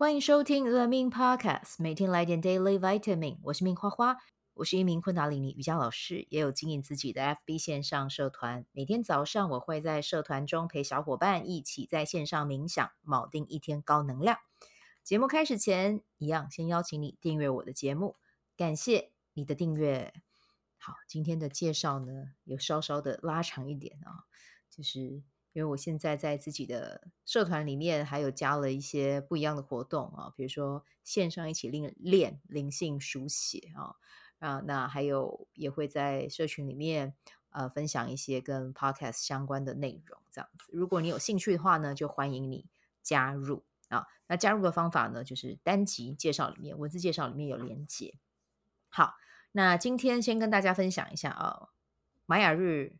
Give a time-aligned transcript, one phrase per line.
[0.00, 3.38] 欢迎收听 The Min Podcast，每天来点 Daily Vitamin。
[3.42, 4.16] 我是命花花，
[4.54, 8.64] 我是一名昆达里尼瑜伽老师，也有经营自己的 FB 线上社团。
[8.70, 14.38] 每天早上我会在社团中陪小伙伴一起在线上冥想，铆定一天高能量。
[15.02, 18.14] 节目开始前，一样先邀请你订阅我的节目，
[18.56, 20.14] 感谢你的订阅。
[20.76, 22.12] 好，今天的介绍呢，
[22.44, 24.30] 有稍稍的拉长一点啊，
[24.70, 25.24] 就是。
[25.52, 33.96] 因为我现在在自己的社团里面，还有加了一些不一样的活动啊，比如说线上一起练练灵性书写啊，
[34.38, 37.14] 啊，那还有也会在社群里面
[37.50, 40.70] 呃分享一些跟 podcast 相关的内容，这样子。
[40.72, 42.66] 如果你有兴趣的话呢，就欢迎你
[43.02, 44.06] 加入啊。
[44.26, 48.14] 那加入的方法呢，就是单集介绍里面文字介绍里面有连结。
[48.88, 49.14] 好，
[49.52, 51.70] 那今天先跟大家分享一下啊，
[52.26, 52.96] 玛雅日。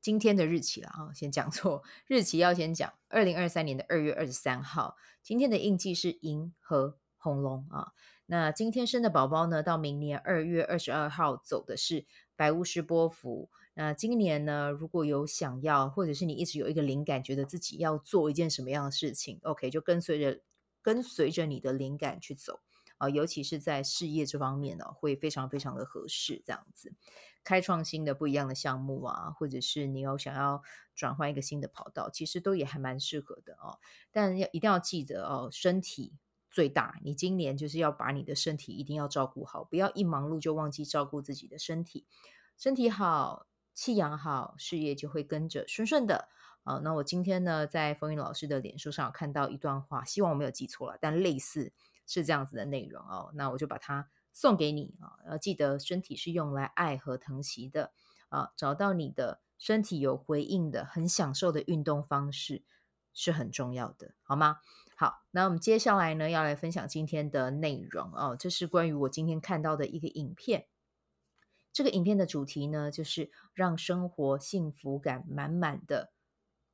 [0.00, 4.96] 今天的日期了啊，先讲错日期，要先讲二零二三年的二月二十三号。
[5.22, 7.92] 今天的印记是银河红龙啊。
[8.24, 13.50] 那今天生的宝宝呢，到明年二月二十二号走的是白巫师波符。
[13.74, 20.40] 那今年呢，如果有想要，或者是你一直有一个灵感，觉得自己要做一件什么样的事情，OK，就跟随着
[20.80, 22.60] 跟随着你的灵感去走。
[23.00, 26.42] 啊，尤其是在事业这方面呢，会非常非常的合适。
[26.44, 26.92] 这样子，
[27.42, 30.62] 开创新的不一样的项目啊，或者是你有想要
[30.94, 33.80] 转换一个新的跑道，其实都也还蛮适合的哦。
[34.12, 36.12] 但要一定要记得哦，身体
[36.50, 37.00] 最大。
[37.02, 42.06] 你今年就是要把你的身体一定要照顾好，不要一忙碌就忘记照顾自己的身体。
[42.58, 46.28] 身体好，气养好，事业就会跟着顺顺的。
[46.64, 51.72] 啊，那我今天呢，在风云老师的脸书上看到一段话，希望我没有记错了，但类似。
[52.12, 55.14] 是这样子的内容哦，那我就把它送给你啊！
[55.28, 57.92] 要记得，身体是用来爱和疼惜的
[58.30, 58.50] 啊！
[58.56, 62.64] 找到你的身体有回应的、很享受的运动方式
[63.14, 64.56] 是很重要的，好吗？
[64.96, 68.36] 好，那我们接下来呢，要来分享今天的内容哦。
[68.36, 70.66] 这是关于我今天看到的一个影片。
[71.72, 76.10] 这个影片的主题呢，就是让生活幸福感满满的。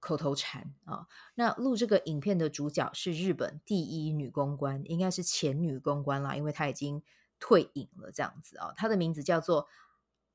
[0.06, 7.02] 口头禅啊，那录这个影片的主角是日本第一女公关，应该是前女公关啦，因为她已经
[7.40, 8.72] 退隐了，这样子啊。
[8.76, 9.66] 她的名字叫做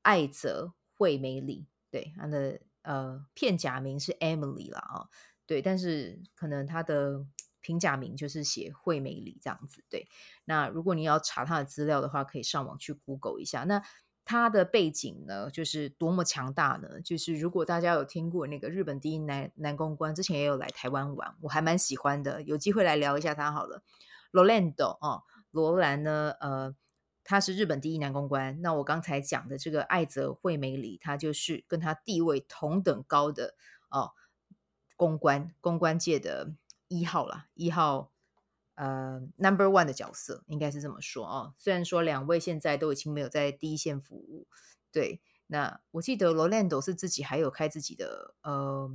[0.02, 5.08] 爱泽惠美里，对，她的呃片假名是 Emily 啦啊，
[5.46, 7.24] 对，但是可能她的
[7.62, 10.06] 平假名就是写惠美里这样子，对。
[10.44, 13.64] 那如果你要查她的资料的话，可以上网去 Google 一下。
[13.64, 13.82] 那
[14.24, 17.00] 他的背景呢，就是多么强大呢？
[17.00, 22.40] 就是如果大家有听过那个日本第一男男公关，之前也有来台湾玩，我还蛮喜欢的。
[22.42, 23.82] 有机会来聊一下他好了。
[24.30, 26.74] 罗兰多哦，罗兰呢，呃，
[27.24, 28.62] 他是日本第一男公关。
[28.62, 33.56] 那我刚才讲的这个爱泽惠美里，他就是跟他地位同等高的
[33.90, 34.12] 哦，
[34.96, 36.52] 公关公关界的
[36.86, 38.11] 一号啦，一号。
[38.82, 41.54] 呃，Number One 的角色应该是这么说哦。
[41.56, 44.48] 虽然说两位现在都已经没有在第一线服务，
[44.90, 45.20] 对。
[45.46, 48.90] 那我记得罗兰多是自己还有开自己的，呃，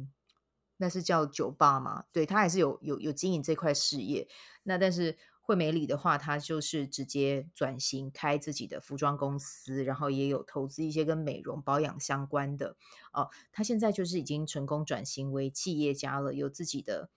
[0.75, 2.03] 那是叫酒吧嘛？
[2.11, 4.27] 对，他还是有有有经营这块事业。
[4.63, 12.75] 那但是惠美里的话，他就是直接转型开自己的服装公司，然后也有投资一些跟美容保养相关的
[13.13, 13.29] 哦。
[13.53, 17.09] 他现在就是已经成功转型为企业家了，有自己的。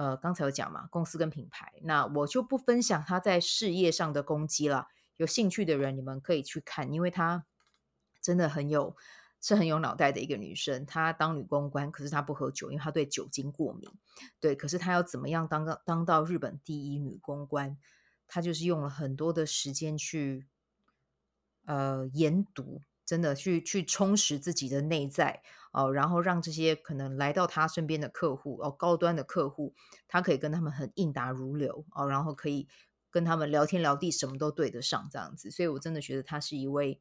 [0.00, 4.88] 呃，刚才有讲嘛，公司跟品牌，那我就不分享她在事业上的攻击了。
[5.18, 7.44] 有兴趣的人，你们可以去看，因为她
[8.22, 8.96] 真的很有，
[9.42, 10.86] 是很有脑袋的一个女生。
[10.86, 13.90] 她当女公关，可是她不喝酒，因为她对酒精过敏。
[14.40, 17.76] 对，可是她要怎么样当个当到日本第一女公关？
[18.26, 20.46] 她就是用了很多的时间去
[21.66, 22.80] 呃研读。
[23.10, 29.74] 真的去去充实自己的内在哦，然后让这些可能来到他身边的客户哦，高端的客户，
[30.06, 32.68] 他可以跟他们很应答如流哦，然后可以
[33.10, 35.50] 跟他们聊天聊地，什么都对得上这样子。
[35.50, 37.00] 所以我真的觉得她是一位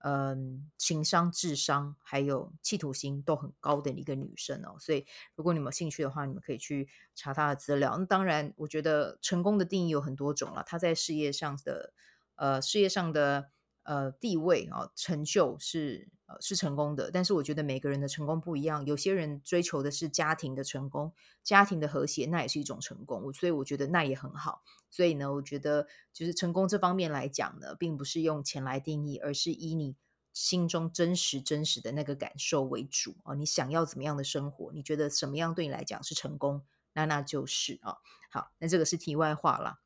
[0.00, 4.76] 嗯，情商、智商还有企图心都很高的一个女生哦。
[4.78, 7.96] 所以如果你们有兴趣的话，你们可以去查她的资料。
[7.96, 10.62] 那当然，我觉得成功的定义有很多种了。
[10.66, 11.94] 她在事业上的
[12.34, 13.52] 呃，事业上的。
[13.86, 18.84] 呃，地位啊，成就是呃是成功的，但是我觉得每个人的成功不一样。
[18.84, 21.12] 有些人追求的是家庭的成功，
[21.44, 23.32] 家庭的和谐，那也是一种成功。
[23.32, 24.62] 所以我觉得那也很好。
[24.90, 29.94] 所以呢，我觉得就是成功这方面来讲呢，并不是用钱来定义，而是以你
[30.32, 33.36] 心中真实真实的那个感受为主哦。
[33.36, 34.72] 你想要怎么样的生活？
[34.72, 36.64] 你觉得什么样对你来讲是成功？
[36.92, 37.98] 那那就是啊。
[38.30, 39.78] 好，那这个是题外话了。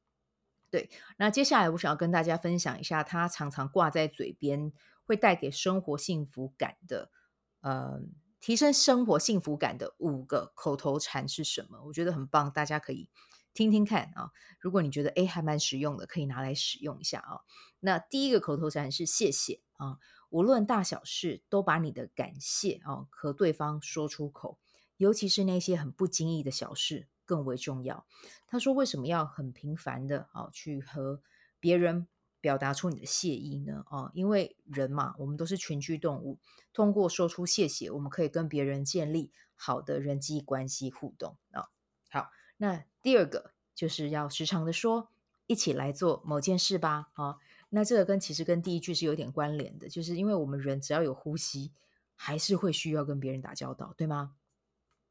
[0.70, 4.72] 对，那接下来我想要跟大家分享一下，他常常挂在嘴边，
[5.04, 7.10] 会带给生活幸福感的，
[7.60, 8.00] 呃，
[8.40, 11.82] 提升生活幸福感的五个口头禅是什么？
[11.86, 13.08] 我觉得很棒，大家可以
[13.52, 14.30] 听听看啊。
[14.60, 17.40] 如果你觉得诶还蛮实用的，可以拿来使用一下啊。
[17.80, 24.58] 那第一个口头禅是谢谢啊，无论大小事，都把你的感谢啊和对方说出口，
[24.98, 28.04] 尤其是那些很不经意的小事更为重要。
[28.48, 31.22] 他说，为什么要很频繁的啊去和
[31.60, 32.08] 别人
[32.40, 33.84] 表达出你的谢意呢？
[33.88, 36.40] 啊，因为人嘛，我们都是群居动物，
[36.72, 41.68] 通过说出谢谢，我们可以跟别人建立好的人际关系互动啊。
[42.10, 45.08] 好，那第二个就是要时常的说，
[45.46, 47.10] 一起来做某件事吧。
[47.12, 47.36] 啊，
[47.68, 51.70] 那这个跟其实跟第一句是有点关联的，就是因为我们人只要有呼吸，
[52.16, 54.34] 还是会需要跟别人打交道，对吗？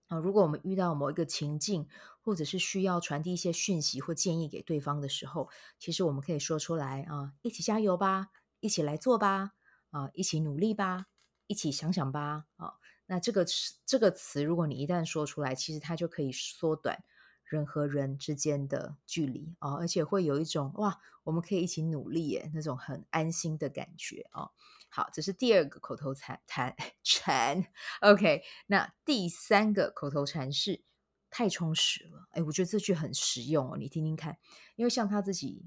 [0.09, 1.87] 啊，如果我们遇到某一个情境，
[2.21, 8.29] 或者是需要传递一些讯息或建议给对方的时候，其实我们可以说出来啊，一起加油吧，
[8.59, 9.51] 一起来做吧，
[9.91, 11.05] 啊，一起努力吧，
[11.45, 12.73] 一起想想吧，啊，
[13.05, 13.45] 那这个
[13.85, 17.03] 这个词，如果你一旦说出来，其实它就可以缩短
[17.49, 24.51] 人和人之间的距离啊，而且会有一种哇，我们可以一起努力耶，那种很安心的感觉哦。
[24.87, 27.65] 好，这是第二个口头禅，禅禅。
[28.01, 30.83] OK，那第三个口头禅是
[31.29, 32.27] 太充实了。
[32.31, 34.37] 哎，我觉得这句很实用哦，你听听看。
[34.75, 35.65] 因为像他自己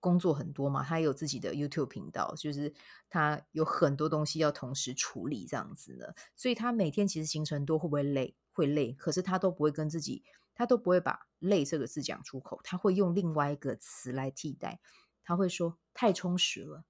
[0.00, 2.74] 工作很多嘛，他有自己的 YouTube 频道，就是
[3.08, 8.34] 他有很多东西要同时处理这样子的，所以他每天其实行程多，会不会累？
[8.52, 10.24] 会累，可是他都不会跟自己，
[10.54, 14.80] 他都不会把“累”这个字讲出口，他会用另外一个词来替代，
[15.22, 16.84] 他会说太充实了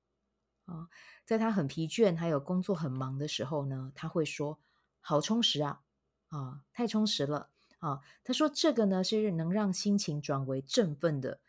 [0.64, 0.88] 啊。
[1.24, 4.58] 在他很疲倦，还有工作很忙的时候呢，他会说
[5.00, 5.82] ：“好充实啊，
[6.28, 11.40] 啊，太充实了啊。”他说：“这个呢是能让心情转为振奋的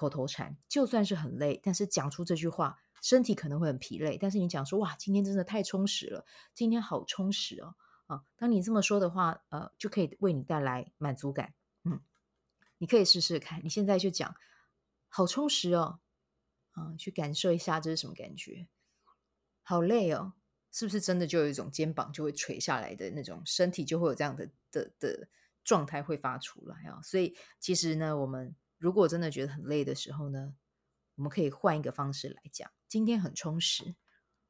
[0.00, 6.24] 口头禅，就算是很累，但是讲出这句话，身体可能会很疲累，但是你讲说哇，今天真的太充实了，
[6.54, 7.74] 今天好充实哦，
[8.06, 11.52] 啊，当你这么说的话，呃，就可以为你带来满足感。
[11.84, 12.00] 嗯，
[12.78, 14.34] 你可以试试看，你现在就讲
[15.06, 16.00] 好充实哦，
[16.70, 18.68] 啊，去感受一下这是什么感觉。”
[19.62, 20.32] 好累哦，
[20.72, 25.28] 是不是真的就有一种肩膀就会垂下来的那种，身体就会有这样的的的
[25.62, 27.02] 状态会发出来啊？
[27.02, 30.54] 所以其实呢，我们如果真的觉得很累的时候呢，
[31.14, 33.94] 我们可以换一个方式来讲，今天很充实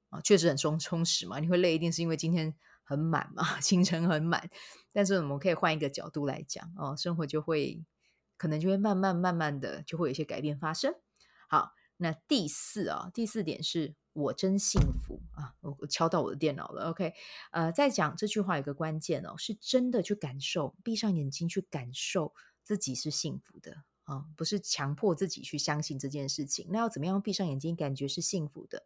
[0.09, 1.41] 啊，确实很充充实嘛。
[1.41, 2.55] 你会累，一定是因为今天
[2.85, 4.49] 很满嘛， 行程很满。
[4.93, 7.85] 但是我们可以换一个角度来讲哦，生活就会
[8.37, 10.95] 可能就会慢慢慢慢的就会有一些改变发生。
[11.49, 13.97] 好，那第四啊，第四点是。
[14.13, 15.55] 我真幸福啊！
[15.61, 16.91] 我敲到我的电脑了。
[16.91, 17.15] OK，
[17.53, 22.35] 呃，在讲这句话有个关键哦，是真的去感受，闭上眼睛去感受
[22.65, 26.67] 自己是幸福的啊，不是强迫自己去相信这件事情。
[26.71, 28.83] 那要怎么样闭上眼睛感觉是幸福的？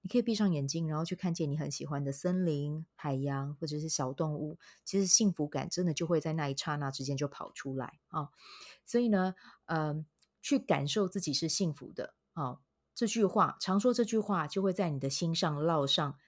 [0.00, 8.30] 你可以闭上眼睛，然后去看见你很喜欢的森林、海洋或者是小动物，其实幸福感真的就会在那一刹那之间就跑出来啊。
[8.86, 9.34] 所以呢，
[9.66, 10.04] 呃，
[10.40, 12.58] 去感受自己是幸福的啊。
[12.94, 16.18] 这句话常说，这句话就会在你的心上烙上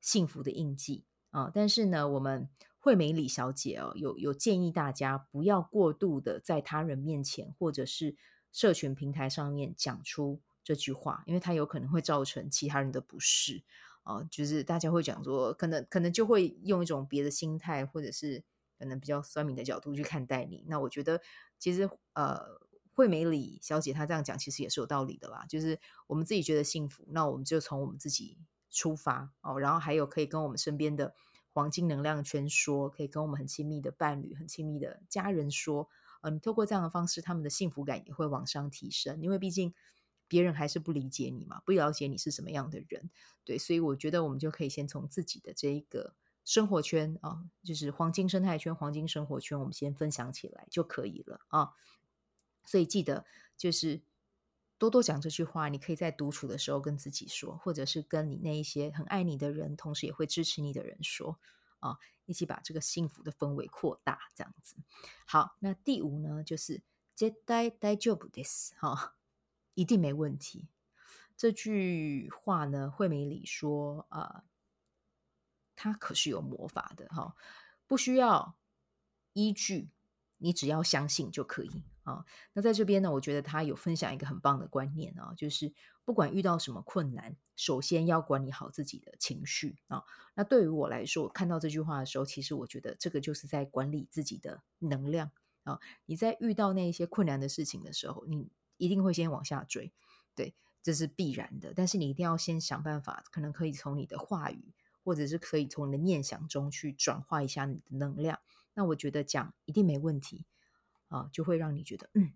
[0.00, 1.50] 幸福的印记啊！
[1.52, 2.48] 但是呢，我们
[2.88, 8.16] 惠美里小姐哦，有有建议大家不要过度的在他人面前或者是
[8.50, 13.62] 社群平台上面讲出这句话，因为它有可能会造成其他人的不适
[14.04, 14.26] 啊。
[14.30, 18.42] 就是大家会讲说，可能可能就会用一种别的心态，或者是
[18.78, 20.64] 可能比较酸民的角度去看待你。
[20.66, 21.20] 那我觉得，
[21.58, 22.58] 其实呃。
[22.94, 25.44] 惠美里小姐她这样讲，其实也是有道理的啦。
[25.48, 25.78] 就是
[26.08, 28.36] 我们自己觉得幸福，那我们就从我们自己
[28.70, 29.60] 出发哦。
[29.60, 31.14] 然后还有可以跟我们身边的
[31.58, 35.88] 黄金能量圈说，可以跟我们很亲密的伴侣、很亲密的家人说。
[36.20, 39.20] 呃，你透过这样的方式，他们的幸福感也会往上提升。
[39.20, 39.74] 因为毕竟
[40.28, 43.10] 别人还是不理解你嘛，不了解你是什么样的人。
[43.42, 51.70] 对，所以我觉得我们就可以先从自己的这一个生活圈啊，就是黄金生态圈、黄金生活圈，我们先分享起来就可以了啊。
[52.64, 53.24] 所以记得
[53.56, 54.00] 就是
[54.78, 61.38] 多多讲这句话，你可以在独处的时候跟自己说，或者是跟你那一些很爱你的人，同时也会支持你的人说
[61.80, 64.76] 啊，一起把这个幸福的氛围扩大，这样子。
[65.26, 66.82] 好，那第五呢，就是
[67.16, 69.16] 绝対大丈夫です哈，
[69.74, 70.68] 一定没问题。
[71.36, 74.44] 这句话呢，惠美里说啊，
[75.74, 77.34] 它可是有魔法的哈，
[77.86, 78.56] 不需要
[79.32, 79.90] 依据。
[80.40, 82.24] 你只要相信就可以啊。
[82.52, 85.72] 那在这边呢，我觉得他有分享一个很棒的观念啊，就是
[86.04, 90.02] 不管遇到什么困难，首先要管理好自己的情绪啊。
[90.34, 95.30] 那对于我来说，看到这句话的时候，其实我觉得这个就是在管理自己的能量
[95.64, 95.78] 啊。
[96.06, 99.92] 你在遇到那一些困难的事情的时候，你一定会先往下追，
[100.34, 101.72] 对，这是必然的。
[101.74, 104.72] 但是你一定要先想办法，可能可以从你的话语，
[105.04, 108.38] 或者是可以从你的念想中去转化一下你的能量。
[108.74, 110.46] 那我觉得讲一定没问题
[111.08, 112.32] 啊，就会让你觉得嗯，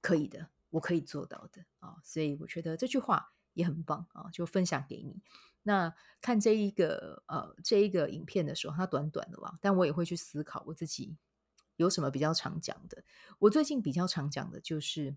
[0.00, 1.96] 可以的，我可以做到的啊！
[2.02, 5.22] 所以我觉得这句话也很棒啊，就分享给你。
[5.62, 11.16] 那看这一个呃这一个影片的时候，它短短的吧，但我也会去思考我自己
[11.76, 13.04] 有什么比较常讲的。
[13.38, 15.16] 我最近比较常讲的就是，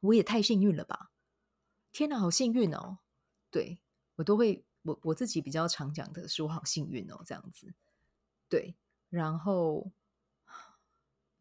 [0.00, 1.10] 我也太幸运了吧！
[1.90, 2.98] 天哪，好幸运哦！
[3.50, 3.78] 对，
[4.16, 7.74] 我都会，我我自己比较常讲的是我好幸运哦，这样子。
[8.48, 8.76] 对，
[9.08, 9.90] 然后，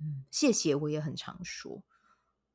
[0.04, 1.82] 嗯，谢谢我也很常说。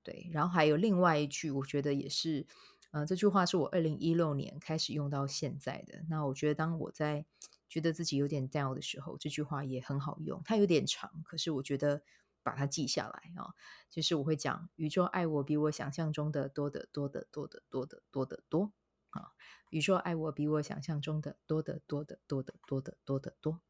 [0.02, 2.47] 对，然后还有另外一句，我觉得也是，
[2.90, 6.05] 呃，这句话是我二零一六年开始用到现在的。
[6.09, 7.25] 那我觉得当我在
[7.69, 10.43] 觉得自己有点 down 的时候，这句话也很好用。
[10.45, 12.02] 它有点长，可是我觉得
[12.43, 13.55] 把它记下来啊，
[13.90, 18.73] 就是我会讲：宇宙爱我比我想象中的多得多得多得多得多得多
[19.11, 19.33] 啊！
[19.71, 23.61] 宇宙爱我比我想象中的多得多得多得多得多得多。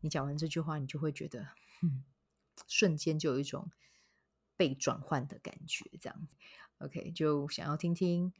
[0.00, 1.48] 你讲完这句话，你就会觉得，
[1.82, 2.04] 嗯，
[2.66, 3.70] 瞬间就有一种。
[4.56, 6.34] 被转换的感觉，这样子
[6.78, 8.32] ，OK，就想要听听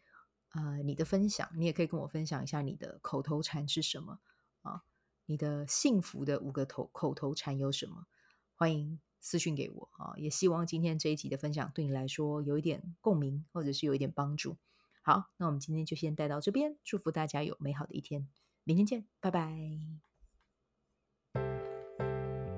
[0.49, 4.19] 呃你的分享，你也可以跟我分享一下你的口头禅是什么
[4.63, 4.83] 啊？
[5.27, 8.09] 你的幸福的五个头口头禅有什么？
[8.57, 10.15] 欢迎私讯给我啊！
[10.17, 14.57] 也希望今天这一集的分享对你来说有一点共鸣，或者是有一点帮助。
[15.03, 18.29] 好，那我们今天就先带到这边，祝福大家有美好的一天，
[18.65, 20.08] 明天见，拜拜。